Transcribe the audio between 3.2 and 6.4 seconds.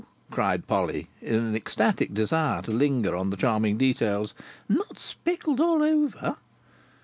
the charming details. "Not speckled all over!"